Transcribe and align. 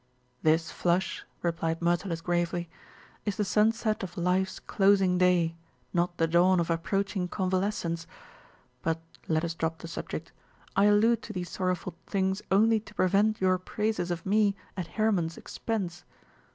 "This 0.41 0.71
flush," 0.71 1.25
replied 1.43 1.79
Myrtilus 1.79 2.21
gravely, 2.21 2.67
"is 3.23 3.35
the 3.37 3.45
sunset 3.45 4.01
of 4.01 4.17
life's 4.17 4.59
closing 4.59 5.19
day, 5.19 5.55
not 5.93 6.17
the 6.17 6.25
dawn 6.25 6.59
of 6.59 6.71
approaching 6.71 7.27
convalescence. 7.27 8.07
But 8.81 8.99
let 9.27 9.45
us 9.45 9.53
drop 9.53 9.77
the 9.77 9.87
subject. 9.87 10.31
I 10.75 10.85
allude 10.85 11.21
to 11.21 11.33
these 11.33 11.49
sorrowful 11.51 11.93
things 12.07 12.41
only 12.49 12.79
to 12.79 12.95
prevent 12.95 13.39
your 13.41 13.59
praises 13.59 14.09
of 14.09 14.25
me 14.25 14.55
at 14.75 14.87
Hermon's 14.87 15.37
expense. 15.37 16.03